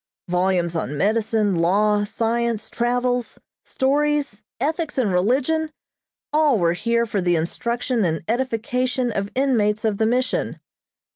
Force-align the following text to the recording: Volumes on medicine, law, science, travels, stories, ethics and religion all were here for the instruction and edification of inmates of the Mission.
Volumes 0.27 0.75
on 0.75 0.97
medicine, 0.97 1.53
law, 1.53 2.03
science, 2.05 2.71
travels, 2.71 3.37
stories, 3.63 4.41
ethics 4.59 4.97
and 4.97 5.11
religion 5.13 5.71
all 6.33 6.57
were 6.57 6.73
here 6.73 7.05
for 7.05 7.21
the 7.21 7.35
instruction 7.35 8.03
and 8.03 8.23
edification 8.27 9.11
of 9.11 9.29
inmates 9.35 9.85
of 9.85 9.99
the 9.99 10.07
Mission. 10.07 10.59